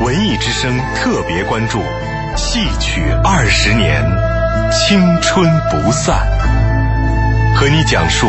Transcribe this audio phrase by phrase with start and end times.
[0.00, 1.80] 文艺之声特别关注，
[2.36, 4.04] 戏曲二十年，
[4.70, 6.18] 青春不散，
[7.56, 8.26] 和你讲述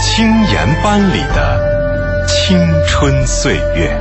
[0.00, 3.94] 青岩班里的青春岁月。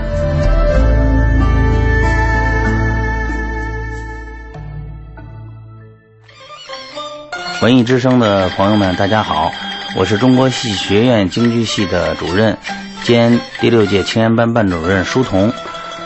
[7.61, 9.51] 文艺之声的朋友们，大家好，
[9.97, 12.57] 我是中国戏曲学院京剧系的主任
[13.03, 15.53] 兼第六届青岩班班主任舒彤。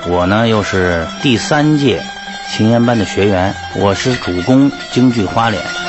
[0.10, 2.02] 我呢又是第三届
[2.50, 5.87] 青年班的学员，我是主攻京剧花脸。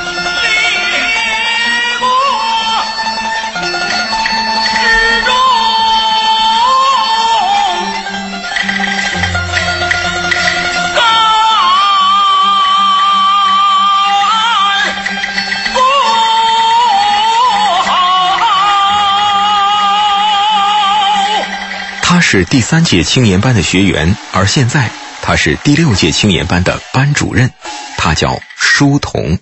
[22.11, 24.89] 他是第三届青年班的学员，而现在
[25.21, 27.51] 他是第六届青年班的班主任。
[27.97, 29.37] 他叫舒彤，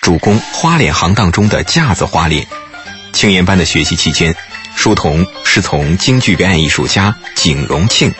[0.00, 2.48] 主攻花脸行当中的架子花脸。
[3.12, 4.34] 青年班的学习期间，
[4.74, 8.12] 舒彤师从京剧表演艺术家景荣庆。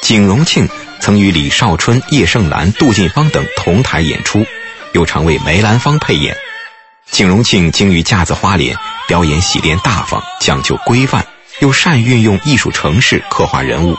[0.00, 4.44] 景荣庆曾与李少春、叶盛兰、杜近芳等同台演出，
[4.94, 6.36] 又常为梅兰芳配演。
[7.08, 8.76] 景荣庆精于架子花脸，
[9.06, 11.24] 表演洗练大方，讲究规范。
[11.60, 13.96] 又善运用艺术程式刻画人物，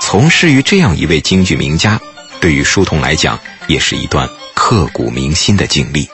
[0.00, 1.98] 从事于这样一位京剧名家，
[2.40, 3.38] 对于舒彤来讲，
[3.68, 6.08] 也是一段刻骨铭心的经历。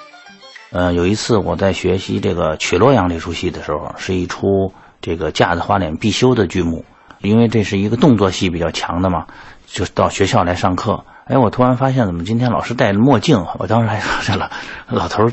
[0.71, 6.85] 呃，有一次我在学习这个《曲洛阳》这出戏的时候，是一出这个架子花脸必修的剧目，
[7.21, 9.27] 因为这是一个动作戏比较强的嘛，
[9.67, 11.05] 就到学校来上课。
[11.25, 13.45] 哎，我突然发现，怎么今天老师戴着墨镜？
[13.59, 14.51] 我当时还说这了，
[14.89, 15.33] 老头儿。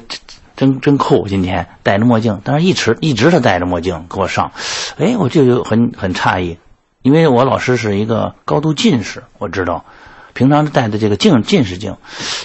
[0.56, 1.28] 真真酷！
[1.28, 4.52] 今天戴着墨镜，但是一直一直他戴着墨镜给我上，
[4.98, 6.58] 哎，我就有很很诧异，
[7.02, 9.86] 因为我老师是一个高度近视，我知道，
[10.34, 11.98] 平常戴的这个镜近视镜，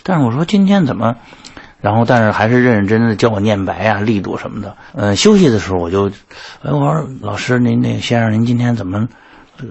[0.02, 1.16] 但是我说今天怎么，
[1.80, 4.76] 然后但是还是认认真真的教我念白啊、力度什么的。
[4.94, 6.08] 嗯，休息的时候我就，
[6.62, 9.08] 哎，我说老师您那先生您今天怎么，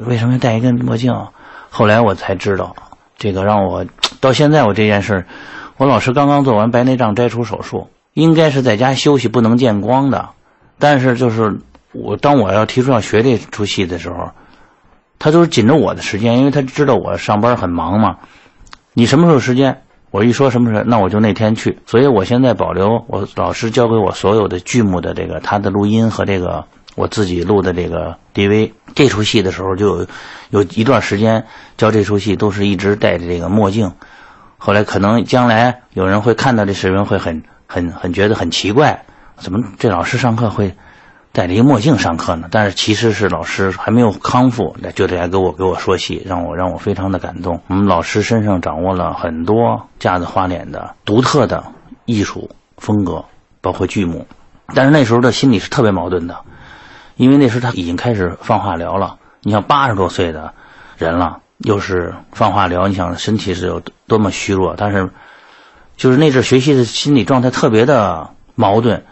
[0.06, 1.14] 为什么戴一个墨镜？
[1.70, 2.76] 后来我才知道，
[3.18, 3.86] 这个让我
[4.20, 5.26] 到现在我这件事，
[5.78, 7.90] 我老师刚刚做完白内障摘除手术。
[8.14, 10.30] 应该是在家休息，不能见光的。
[10.80, 11.60] 但是就是
[11.92, 14.32] 我，当我要提出要学这出戏的时候，
[15.20, 18.18] 他都是紧着我的时间，因为他知道我上班很忙嘛。
[18.94, 19.82] 你什么时候时间？
[20.12, 21.80] 我一说什么时候，那我就那天去。
[21.86, 26.66] 所以我现在保留我老师教给我所有的剧目的这个他的录音和这个
[26.96, 28.72] 我自己录的这个 DV。
[28.96, 30.08] 这出戏的时候就有
[30.50, 31.46] 有一段时间
[31.78, 33.92] 教这出戏都是一直戴着这个墨镜。
[34.58, 37.44] 后来可能将来有人会看到这视频会很。
[37.70, 39.04] 很很觉得很奇怪，
[39.36, 40.74] 怎么这老师上课会
[41.38, 42.48] 戴着一个墨镜上课呢？
[42.50, 47.62] 但是其实是老师还没有康复，就得来给我给我说戏，让我让我非常的感动。
[47.68, 51.64] 我们老师身上掌握了很多架子花脸的独特的
[52.06, 53.24] 艺术风格，
[53.62, 54.26] 包括剧目。
[54.74, 56.36] 但是那时候的心里是特别矛盾的，
[57.18, 59.18] 因为那时候他已经开始放化疗了。
[59.44, 60.52] 你像八十多岁的
[60.98, 65.08] 人了，又是放化疗，你想身体是有多么虚弱，但是。
[65.98, 69.04] 就是那阵学习的心理状态特别的矛盾，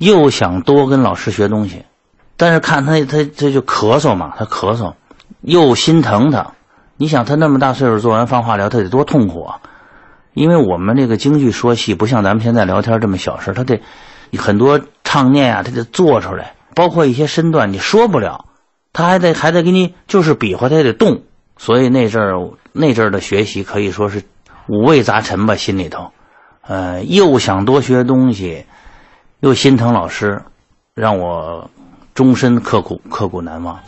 [0.00, 1.84] 又想多跟老师学东西，
[2.38, 4.94] 但是看他他他就咳嗽嘛，他咳嗽，
[5.42, 6.52] 又心疼他。
[6.96, 9.60] 你想他那么大岁数做完放化疗，他得多痛苦啊！
[10.32, 13.82] 因为我们这个京剧说戏不像咱们现在聊天这么小事，他得
[14.38, 18.46] 很多唱念啊，他得做出来，包括一些身段你说不了，
[18.94, 21.24] 他还得还得给你就是比划，他也得动。
[21.58, 24.22] 所以那阵儿那阵儿的学习可以说是
[24.66, 26.12] 五味杂陈吧，心里头。
[26.62, 28.64] 呃，又想多学东西，
[29.40, 30.42] 又心疼老师，
[30.94, 31.70] 让我
[32.14, 33.80] 终身刻苦刻苦难忘。